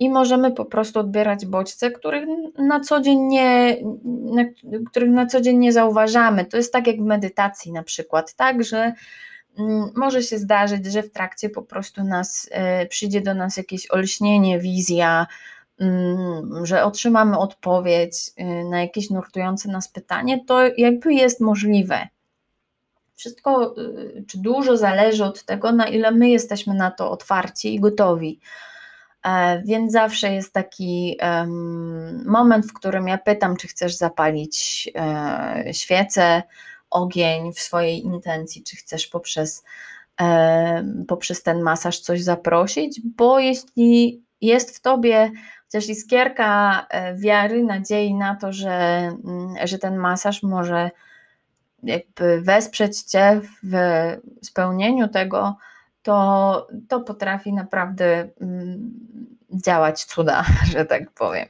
i 0.00 0.10
możemy 0.10 0.52
po 0.52 0.64
prostu 0.64 1.00
odbierać 1.00 1.46
bodźce, 1.46 1.90
których 1.90 2.24
na 2.58 2.80
co 2.80 3.00
dzień 3.00 3.20
nie, 3.20 3.76
na, 4.04 4.44
których 4.90 5.10
na 5.10 5.26
co 5.26 5.40
dzień 5.40 5.58
nie 5.58 5.72
zauważamy. 5.72 6.44
To 6.44 6.56
jest 6.56 6.72
tak 6.72 6.86
jak 6.86 6.96
w 6.96 7.04
medytacji 7.04 7.72
na 7.72 7.82
przykład, 7.82 8.34
tak, 8.34 8.64
że 8.64 8.92
mm, 9.58 9.90
może 9.96 10.22
się 10.22 10.38
zdarzyć, 10.38 10.86
że 10.86 11.02
w 11.02 11.12
trakcie 11.12 11.50
po 11.50 11.62
prostu 11.62 12.04
nas 12.04 12.48
e, 12.50 12.86
przyjdzie 12.86 13.20
do 13.20 13.34
nas 13.34 13.56
jakieś 13.56 13.90
olśnienie, 13.90 14.60
wizja, 14.60 15.26
mm, 15.80 16.66
że 16.66 16.84
otrzymamy 16.84 17.38
odpowiedź 17.38 18.30
e, 18.36 18.64
na 18.64 18.80
jakieś 18.80 19.10
nurtujące 19.10 19.68
nas 19.68 19.88
pytanie, 19.88 20.44
to 20.44 20.60
jakby 20.76 21.14
jest 21.14 21.40
możliwe. 21.40 22.08
Wszystko, 23.16 23.74
czy 24.28 24.38
dużo 24.38 24.76
zależy 24.76 25.24
od 25.24 25.44
tego, 25.44 25.72
na 25.72 25.86
ile 25.86 26.10
my 26.10 26.28
jesteśmy 26.28 26.74
na 26.74 26.90
to 26.90 27.10
otwarci 27.10 27.74
i 27.74 27.80
gotowi. 27.80 28.40
E, 29.26 29.62
więc 29.62 29.92
zawsze 29.92 30.34
jest 30.34 30.52
taki 30.52 31.18
moment, 32.26 32.66
w 32.66 32.72
którym 32.72 33.08
ja 33.08 33.18
pytam, 33.18 33.56
czy 33.56 33.68
chcesz 33.68 33.96
zapalić 33.96 34.88
e, 34.94 35.64
świecę, 35.72 36.42
ogień 36.90 37.52
w 37.52 37.60
swojej 37.60 38.04
intencji, 38.04 38.62
czy 38.62 38.76
chcesz 38.76 39.06
poprzez, 39.06 39.64
poprzez 41.08 41.42
ten 41.42 41.62
masaż 41.62 42.00
coś 42.00 42.22
zaprosić, 42.22 43.00
bo 43.04 43.38
jeśli 43.38 44.22
jest 44.40 44.76
w 44.76 44.80
tobie 44.80 45.30
chociaż 45.68 45.88
iskierka 45.88 46.86
e, 46.90 47.14
wiary, 47.14 47.64
nadziei 47.64 48.14
na 48.14 48.34
to, 48.34 48.52
że, 48.52 48.70
mm, 49.24 49.54
że 49.64 49.78
ten 49.78 49.96
masaż 49.96 50.42
może 50.42 50.90
jakby 51.82 52.40
wesprzeć 52.42 53.02
cię 53.02 53.40
w 53.62 53.76
spełnieniu 54.42 55.08
tego, 55.08 55.56
to, 56.02 56.66
to 56.88 57.00
potrafi 57.00 57.52
naprawdę 57.52 58.28
mm, 58.40 58.87
działać 59.64 60.04
cuda, 60.04 60.44
że 60.72 60.84
tak 60.84 61.10
powiem. 61.10 61.48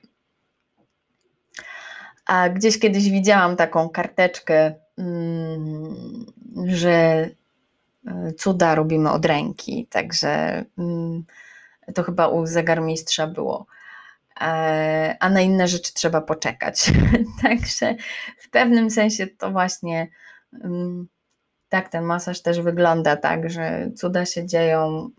A 2.26 2.48
gdzieś 2.48 2.78
kiedyś 2.78 3.10
widziałam 3.10 3.56
taką 3.56 3.88
karteczkę, 3.88 4.74
mm, 4.98 6.26
że 6.66 7.28
cuda 8.38 8.74
robimy 8.74 9.10
od 9.10 9.24
ręki, 9.24 9.86
także 9.90 10.64
mm, 10.78 11.24
to 11.94 12.02
chyba 12.02 12.28
u 12.28 12.46
zegarmistrza 12.46 13.26
było. 13.26 13.66
E, 14.40 15.16
a 15.20 15.30
na 15.30 15.40
inne 15.40 15.68
rzeczy 15.68 15.94
trzeba 15.94 16.20
poczekać. 16.20 16.92
Także 17.42 17.94
w 18.38 18.50
pewnym 18.50 18.90
sensie 18.90 19.26
to 19.26 19.50
właśnie 19.50 20.08
mm, 20.64 21.08
tak 21.68 21.88
ten 21.88 22.04
masaż 22.04 22.42
też 22.42 22.60
wygląda, 22.60 23.16
tak, 23.16 23.50
że 23.50 23.90
cuda 23.96 24.26
się 24.26 24.46
dzieją, 24.46 25.10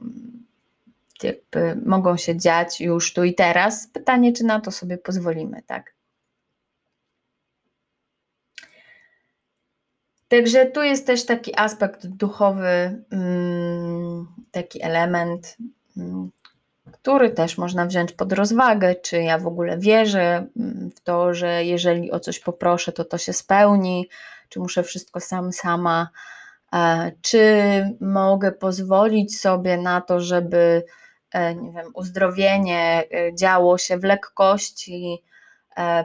jakby 1.23 1.75
mogą 1.85 2.17
się 2.17 2.37
dziać 2.37 2.81
już 2.81 3.13
tu 3.13 3.23
i 3.23 3.35
teraz. 3.35 3.87
Pytanie, 3.87 4.33
czy 4.33 4.43
na 4.43 4.59
to 4.59 4.71
sobie 4.71 4.97
pozwolimy, 4.97 5.61
tak? 5.67 5.93
Także 10.27 10.65
tu 10.65 10.83
jest 10.83 11.07
też 11.07 11.25
taki 11.25 11.59
aspekt 11.59 12.07
duchowy, 12.07 13.03
mm, 13.11 14.27
taki 14.51 14.83
element, 14.83 15.57
który 16.91 17.29
też 17.29 17.57
można 17.57 17.85
wziąć 17.85 18.11
pod 18.11 18.33
rozwagę, 18.33 18.95
czy 18.95 19.21
ja 19.21 19.37
w 19.37 19.47
ogóle 19.47 19.77
wierzę 19.77 20.47
mm, 20.57 20.91
w 20.95 21.01
to, 21.01 21.33
że 21.33 21.65
jeżeli 21.65 22.11
o 22.11 22.19
coś 22.19 22.39
poproszę, 22.39 22.91
to 22.91 23.05
to 23.05 23.17
się 23.17 23.33
spełni, 23.33 24.09
czy 24.49 24.59
muszę 24.59 24.83
wszystko 24.83 25.19
sam, 25.19 25.53
sama, 25.53 26.09
e, 26.73 27.11
czy 27.21 27.53
mogę 28.01 28.51
pozwolić 28.51 29.39
sobie 29.39 29.77
na 29.77 30.01
to, 30.01 30.19
żeby 30.19 30.83
nie 31.33 31.71
wiem, 31.71 31.91
uzdrowienie 31.93 33.03
e, 33.13 33.35
działo 33.35 33.77
się 33.77 33.97
w 33.97 34.03
lekkości 34.03 35.23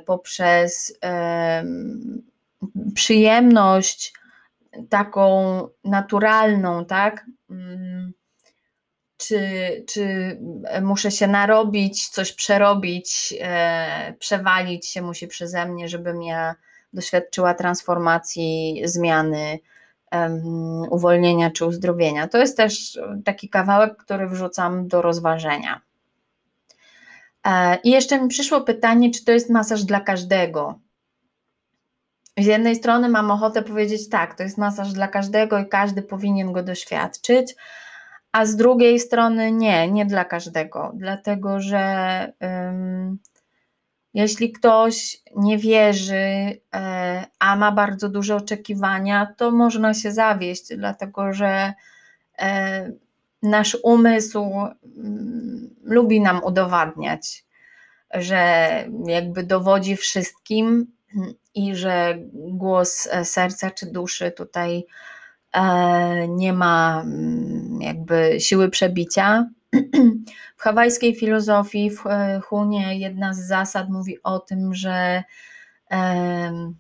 poprzez 0.07 0.99
przyjemność 2.95 4.13
taką 4.91 5.69
naturalną, 5.85 6.85
tak? 6.85 7.27
Mm, 7.51 8.13
czy, 9.17 9.41
czy 9.89 10.37
muszę 10.83 11.11
się 11.11 11.27
narobić, 11.27 12.09
coś 12.09 12.33
przerobić, 12.33 13.35
e, 13.41 14.15
przewalić 14.19 14.87
się 14.87 15.03
musi 15.03 15.29
przeze 15.29 15.67
mnie, 15.67 15.89
żebym 15.89 16.23
ja 16.23 16.55
doświadczyła 16.93 17.55
transformacji, 17.55 18.83
zmiany, 18.85 19.59
uwolnienia 20.91 21.51
czy 21.51 21.67
uzdrowienia. 21.67 22.29
To 22.29 22.39
jest 22.39 22.57
też 22.57 22.99
taki 23.25 23.49
kawałek, 23.49 23.97
który 23.97 24.29
wrzucam 24.29 24.89
do 24.89 25.03
rozważenia. 25.03 25.81
E, 27.47 27.79
I 27.85 27.91
jeszcze 27.91 28.21
mi 28.21 28.29
przyszło 28.29 28.61
pytanie, 28.61 29.11
czy 29.11 29.25
to 29.25 29.33
jest 29.33 29.51
masaż 29.51 29.85
dla 29.85 30.01
każdego. 30.01 30.79
Z 32.39 32.47
jednej 32.47 32.77
strony 32.77 33.09
mam 33.09 33.31
ochotę 33.31 33.63
powiedzieć 33.63 34.09
tak, 34.09 34.35
to 34.35 34.43
jest 34.43 34.59
masaż 34.59 34.93
dla 34.93 35.09
każdego 35.09 35.59
i 35.59 35.69
każdy 35.69 36.03
powinien 36.03 36.53
go 36.53 36.63
doświadczyć, 36.63 37.55
a 38.33 38.47
z 38.47 38.57
drugiej 38.57 39.01
strony 39.01 39.53
nie, 39.53 39.91
nie 39.91 40.07
dla 40.07 40.25
każdego, 40.25 40.93
dlatego 40.95 41.61
że 41.61 42.33
jeśli 44.15 44.53
ktoś 44.53 45.23
nie 45.37 45.59
wierzy, 45.59 46.15
e, 46.75 47.25
a 47.39 47.57
ma 47.57 47.73
bardzo 47.73 48.09
duże 48.09 48.37
oczekiwania, 48.37 49.35
to 49.37 49.51
można 49.51 49.95
się 49.95 50.13
zawieść, 50.13 50.77
dlatego 50.77 51.33
że 51.33 51.73
e, 52.39 52.93
nasz 53.43 53.77
umysł 53.83 54.53
mm, 54.97 55.75
lubi 55.83 56.21
nam 56.21 56.45
udowadniać, 56.45 57.45
że 58.15 58.69
jakby 59.07 59.43
dowodzi 59.43 59.97
wszystkim 59.97 60.87
i 61.55 61.77
że 61.77 62.19
głos 62.35 63.09
e, 63.11 63.25
serca 63.25 63.71
czy 63.71 63.87
duszy 63.87 64.31
tutaj 64.31 64.87
nie 66.29 66.53
ma 66.53 67.03
mm, 67.05 67.83
jakby 67.83 68.41
siły 68.41 68.71
przebicia. 68.71 69.49
W 70.57 70.63
hawajskiej 70.63 71.15
filozofii, 71.15 71.91
w 71.91 72.07
e, 72.07 72.41
Hunie, 72.41 72.99
jedna 72.99 73.35
z 73.35 73.39
zasad 73.39 73.91
mówi 73.91 74.23
o 74.23 74.39
tym, 74.39 74.75
że, 74.75 75.23
mm, 75.91 76.75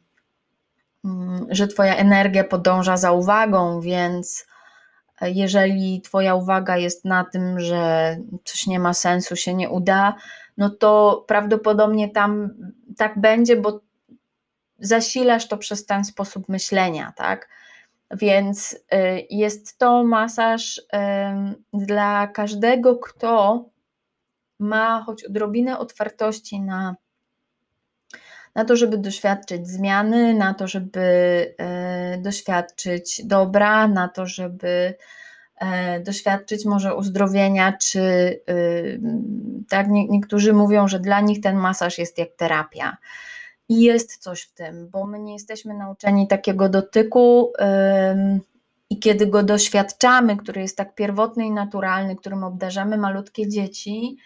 że 1.49 1.69
Twoja 1.69 1.97
energia 1.97 2.45
podąża 2.45 2.97
za 2.97 3.13
uwagą, 3.13 3.81
więc 3.81 4.47
jeżeli 5.21 6.01
Twoja 6.01 6.35
uwaga 6.35 6.77
jest 6.77 7.05
na 7.05 7.25
tym, 7.25 7.61
że 7.61 8.17
coś 8.45 8.67
nie 8.67 8.79
ma 8.79 8.95
sensu, 8.95 9.37
się 9.37 9.55
nie 9.55 9.71
uda, 9.71 10.15
no 10.57 10.71
to 10.71 11.25
prawdopodobnie 11.29 12.09
tam 12.09 12.51
tak 12.97 13.21
będzie, 13.21 13.57
bo 13.57 13.81
zasilasz 14.79 15.49
to 15.49 15.57
przez 15.57 15.87
ten 15.87 16.05
sposób 16.05 16.49
myślenia, 16.49 17.13
tak? 17.17 17.49
Więc 18.15 18.73
y, 18.73 19.27
jest 19.31 19.79
to 19.79 20.05
masaż 20.05 20.83
dla 21.73 22.27
każdego, 22.27 22.97
kto 22.97 23.65
ma 24.59 25.03
choć 25.03 25.25
odrobinę 25.25 25.79
otwartości 25.79 26.61
na, 26.61 26.97
na 28.55 28.65
to, 28.65 28.77
żeby 28.77 28.99
doświadczyć 28.99 29.69
zmiany, 29.69 30.35
na 30.35 30.55
to, 30.55 30.69
żeby 30.69 31.01
e, 31.59 32.19
doświadczyć 32.19 33.27
dobra, 33.27 33.89
na 33.89 34.09
to, 34.09 34.27
żeby 34.27 34.95
e, 35.57 36.01
doświadczyć 36.01 36.65
może 36.65 36.95
uzdrowienia, 36.95 37.73
czy 37.73 38.01
y, 38.51 39.01
tak 39.69 39.87
niektórzy 39.89 40.53
mówią, 40.53 40.89
że 40.89 41.01
dla 41.01 41.21
nich 41.21 41.41
ten 41.41 41.57
masaż 41.57 41.99
jest 41.99 42.19
jak 42.19 42.29
terapia. 42.37 42.97
I 43.69 43.83
jest 43.83 44.17
coś 44.17 44.43
w 44.43 44.55
tym, 44.55 44.89
bo 44.89 45.07
my 45.07 45.19
nie 45.19 45.33
jesteśmy 45.33 45.75
nauczeni 45.75 46.29
takiego 46.29 46.69
dotyku 46.69 47.53
i 48.91 48.99
kiedy 48.99 49.27
go 49.27 49.43
doświadczamy, 49.43 50.37
który 50.37 50.61
jest 50.61 50.77
tak 50.77 50.95
pierwotny 50.95 51.47
i 51.47 51.51
naturalny, 51.51 52.17
którym 52.17 52.45
obdarzamy 52.45 52.97
malutkie 52.97 53.49
dzieci, 53.49 54.17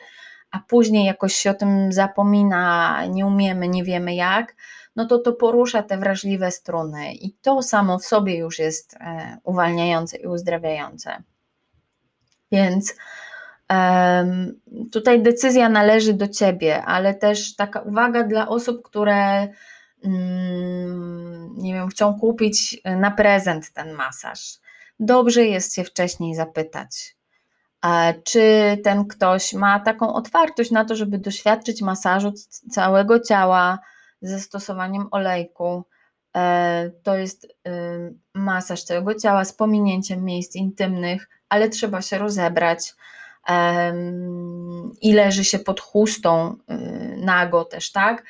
a 0.50 0.58
później 0.58 1.06
jakoś 1.06 1.34
się 1.34 1.50
o 1.50 1.54
tym 1.54 1.92
zapomina, 1.92 3.06
nie 3.06 3.26
umiemy, 3.26 3.68
nie 3.68 3.84
wiemy 3.84 4.14
jak, 4.14 4.56
no 4.96 5.06
to 5.06 5.18
to 5.18 5.32
porusza 5.32 5.82
te 5.82 5.98
wrażliwe 5.98 6.50
struny 6.50 7.14
i 7.14 7.32
to 7.32 7.62
samo 7.62 7.98
w 7.98 8.04
sobie 8.04 8.36
już 8.36 8.58
jest 8.58 8.94
e, 8.94 9.38
uwalniające 9.44 10.16
i 10.16 10.26
uzdrawiające. 10.26 11.22
Więc 12.52 12.94
Tutaj 14.92 15.22
decyzja 15.22 15.68
należy 15.68 16.14
do 16.14 16.28
ciebie, 16.28 16.84
ale 16.84 17.14
też 17.14 17.56
taka 17.56 17.80
uwaga 17.80 18.24
dla 18.24 18.48
osób, 18.48 18.82
które 18.82 19.48
mm, 20.04 21.54
nie 21.56 21.74
wiem, 21.74 21.88
chcą 21.88 22.18
kupić 22.18 22.80
na 22.84 23.10
prezent 23.10 23.72
ten 23.72 23.92
masaż. 23.92 24.58
Dobrze 25.00 25.44
jest 25.44 25.74
się 25.74 25.84
wcześniej 25.84 26.34
zapytać, 26.34 27.16
czy 28.24 28.42
ten 28.84 29.04
ktoś 29.04 29.52
ma 29.52 29.80
taką 29.80 30.14
otwartość 30.14 30.70
na 30.70 30.84
to, 30.84 30.96
żeby 30.96 31.18
doświadczyć 31.18 31.82
masażu 31.82 32.32
całego 32.70 33.20
ciała 33.20 33.78
ze 34.22 34.40
stosowaniem 34.40 35.08
olejku. 35.10 35.84
E, 36.36 36.90
to 37.02 37.16
jest 37.16 37.46
masaż 38.34 38.82
całego 38.82 39.14
ciała 39.14 39.44
z 39.44 39.52
pominięciem 39.52 40.24
miejsc 40.24 40.56
intymnych, 40.56 41.28
ale 41.48 41.68
trzeba 41.68 42.02
się 42.02 42.18
rozebrać 42.18 42.94
i 45.00 45.12
leży 45.12 45.44
się 45.44 45.58
pod 45.58 45.80
chustą 45.80 46.56
y, 46.70 47.16
nago 47.16 47.64
też, 47.64 47.92
tak? 47.92 48.24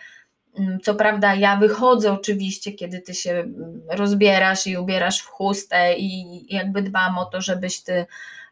Mm, 0.59 0.81
co 0.81 0.95
prawda, 0.95 1.35
ja 1.35 1.57
wychodzę 1.57 2.13
oczywiście, 2.13 2.73
kiedy 2.73 3.01
ty 3.01 3.15
się 3.15 3.31
mm, 3.31 3.83
rozbierasz 3.91 4.67
i 4.67 4.77
ubierasz 4.77 5.21
w 5.21 5.27
chustę, 5.27 5.95
i 5.95 6.55
jakby 6.55 6.83
dbam 6.83 7.19
o 7.19 7.25
to, 7.25 7.41
żebyś 7.41 7.81
ty 7.81 8.07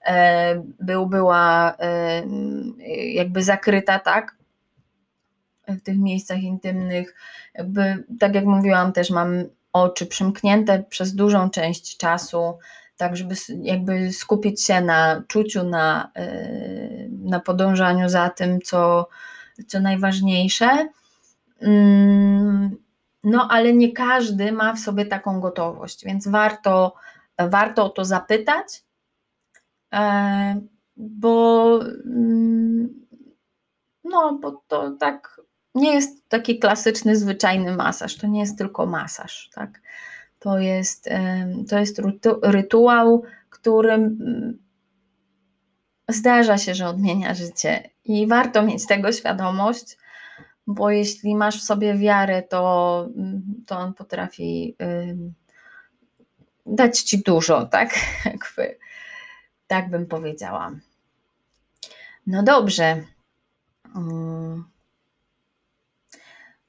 e, 0.07 0.63
był, 0.81 1.07
była 1.07 1.77
e, 1.79 2.23
jakby 3.13 3.43
zakryta, 3.43 3.99
tak? 3.99 4.37
W 5.69 5.81
tych 5.81 5.99
miejscach 5.99 6.43
intymnych. 6.43 7.15
Jakby, 7.55 8.05
tak 8.21 8.35
jak 8.35 8.45
mówiłam, 8.45 8.93
też 8.93 9.11
mam 9.11 9.45
oczy 9.73 10.07
przymknięte 10.07 10.83
przez 10.83 11.15
dużą 11.15 11.51
część 11.51 11.97
czasu 11.97 12.59
tak 12.97 13.17
żeby 13.17 13.35
jakby 13.63 14.13
skupić 14.13 14.65
się 14.65 14.81
na 14.81 15.23
czuciu, 15.29 15.65
na, 15.65 16.11
y, 16.19 17.11
na 17.11 17.41
podążaniu 17.41 18.09
za 18.09 18.31
tym, 18.31 18.61
co, 18.61 19.09
co 19.67 19.81
najważniejsze. 19.81 20.89
Mm, 21.61 22.77
no, 23.25 23.49
ale 23.51 23.73
nie 23.73 23.93
każdy 23.93 24.53
ma 24.53 24.73
w 24.73 24.79
sobie 24.79 25.07
taką 25.07 25.41
gotowość, 25.41 26.05
więc 26.05 26.29
warto, 26.29 26.95
warto 27.39 27.85
o 27.85 27.89
to 27.89 28.05
zapytać, 28.05 28.85
e, 29.95 30.61
bo 30.97 31.81
mm, 32.05 33.07
no, 34.05 34.39
bo 34.43 34.63
to 34.69 34.91
tak 34.91 35.41
nie 35.75 35.95
jest 35.95 36.29
taki 36.29 36.59
klasyczny, 36.59 37.17
zwyczajny 37.17 37.77
masaż, 37.77 38.17
to 38.17 38.27
nie 38.27 38.41
jest 38.41 38.59
tylko 38.59 38.87
masaż, 38.87 39.51
tak? 39.55 39.81
To 40.47 40.59
jest, 40.59 41.09
to 41.69 41.79
jest 41.79 42.03
rytuał, 42.43 43.23
którym 43.51 44.03
mm, 44.03 44.59
zdarza 46.09 46.59
się, 46.59 46.75
że 46.75 46.89
odmienia 46.89 47.35
życie 47.35 47.91
i 48.05 48.27
warto 48.27 48.63
mieć 48.63 48.87
tego 48.87 49.13
świadomość, 49.13 49.99
bo 50.67 50.91
jeśli 50.91 51.35
masz 51.35 51.61
w 51.61 51.65
sobie 51.65 51.95
wiarę, 51.95 52.43
to, 52.43 53.09
mm, 53.17 53.43
to 53.67 53.79
on 53.79 53.95
potrafi 53.95 54.77
dać 56.67 57.01
Ci 57.01 57.23
dużo, 57.23 57.67
tak? 57.67 57.91
Jakby, 58.25 58.79
tak 59.67 59.91
bym 59.91 60.07
powiedziała. 60.07 60.73
No 62.27 62.43
dobrze. 62.43 63.05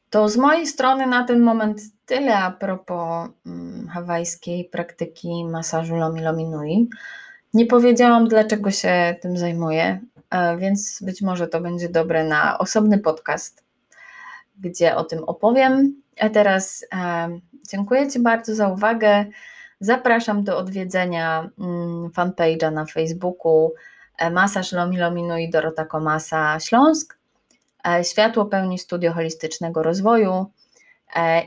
To 0.10 0.30
z 0.30 0.38
mojej 0.38 0.68
strony 0.68 1.08
na 1.08 1.24
ten 1.24 1.40
moment 1.40 1.82
tyle 2.06 2.38
a 2.38 2.52
propos 2.52 3.30
mm, 3.46 3.88
hawajskiej 3.88 4.66
praktyki 4.66 5.46
masażu 5.46 5.96
Lomi 5.96 6.22
Lomi 6.22 6.46
Nui. 6.46 6.90
Nie 7.54 7.66
powiedziałam, 7.66 8.28
dlaczego 8.28 8.72
się 8.72 9.16
tym 9.22 9.38
zajmuję, 9.38 10.00
e, 10.30 10.58
więc 10.58 11.00
być 11.02 11.22
może 11.22 11.48
to 11.48 11.62
będzie 11.62 11.90
dobre 11.90 12.24
na 12.24 12.58
osobny 12.58 13.00
podcast, 13.00 13.64
gdzie 14.60 14.96
o 14.96 15.04
tym 15.04 15.24
opowiem. 15.24 16.02
A 16.20 16.30
teraz 16.30 16.86
e, 16.96 17.30
dziękuję 17.72 18.12
Ci 18.12 18.20
bardzo 18.20 18.56
za 18.56 18.68
uwagę. 18.68 19.26
Zapraszam 19.80 20.44
do 20.44 20.58
odwiedzenia 20.58 21.50
mm, 21.60 22.10
fanpage'a 22.10 22.74
na 22.74 22.86
Facebooku 22.86 23.74
e, 24.18 24.32
Masaż 24.32 24.72
Lomi 24.72 24.98
Lomi 24.98 25.24
Nui 25.24 25.50
Dorota 25.50 25.86
Komasa 25.86 26.60
Śląsk, 26.60 27.18
Światło 28.04 28.46
pełni 28.46 28.80
studio 28.80 29.14
holistycznego 29.14 29.84
rozwoju 29.84 30.46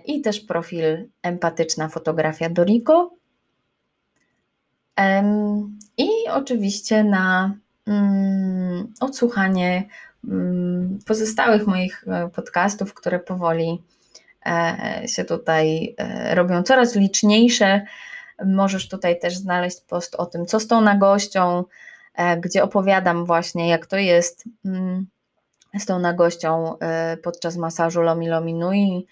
i 0.04 0.20
też 0.20 0.40
profil 0.40 1.08
empatyczna 1.22 1.88
fotografia 1.88 2.50
Doriko 2.50 3.10
i 5.96 6.08
oczywiście 6.30 7.04
na 7.04 7.54
mm, 7.86 8.92
odsłuchanie 9.00 9.88
mm, 10.28 10.98
pozostałych 11.06 11.66
moich 11.66 12.04
e, 12.08 12.28
podcastów, 12.28 12.94
które 12.94 13.18
powoli 13.18 13.82
e, 14.46 15.02
się 15.06 15.24
tutaj 15.24 15.94
e, 15.98 16.34
robią 16.34 16.62
coraz 16.62 16.96
liczniejsze. 16.96 17.82
Możesz 18.44 18.88
tutaj 18.88 19.18
też 19.18 19.36
znaleźć 19.36 19.80
post 19.80 20.14
o 20.14 20.26
tym, 20.26 20.46
co 20.46 20.60
z 20.60 20.66
tą 20.66 20.80
nagością, 20.80 21.64
gdzie 22.40 22.64
opowiadam 22.64 23.24
właśnie, 23.24 23.68
jak 23.68 23.86
to 23.86 23.96
jest 23.96 24.44
mm, 24.64 25.06
z 25.78 25.86
tą 25.86 25.98
nagością 25.98 26.74
podczas 27.22 27.56
masażu 27.56 28.02
Lomi 28.02 28.28
Lomi 28.28 28.54
Nui 28.54 29.06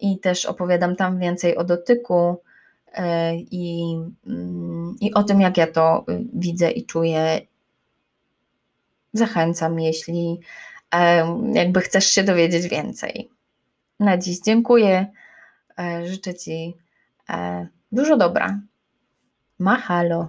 i 0.00 0.18
też 0.18 0.46
opowiadam 0.46 0.96
tam 0.96 1.18
więcej 1.18 1.56
o 1.56 1.64
dotyku, 1.64 2.38
E, 2.94 3.36
i, 3.36 3.96
mm, 4.26 4.96
i 5.00 5.14
o 5.14 5.22
tym, 5.22 5.40
jak 5.40 5.56
ja 5.56 5.66
to 5.66 6.04
y, 6.10 6.24
widzę 6.32 6.70
i 6.70 6.86
czuję. 6.86 7.40
Zachęcam, 9.12 9.80
jeśli 9.80 10.40
e, 10.94 11.24
jakby 11.52 11.80
chcesz 11.80 12.06
się 12.10 12.24
dowiedzieć 12.24 12.68
więcej. 12.68 13.30
Na 14.00 14.18
dziś 14.18 14.40
dziękuję. 14.40 15.06
E, 15.78 16.06
życzę 16.06 16.34
Ci 16.34 16.76
dużo 17.92 18.16
dobra. 18.16 18.60
Mahalo. 19.58 20.28